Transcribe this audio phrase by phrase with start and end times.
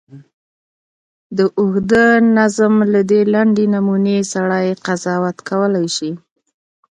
[1.37, 2.05] د اوږده
[2.37, 6.11] نظم له دې لنډې نمونې سړی قضاوت کولای شي.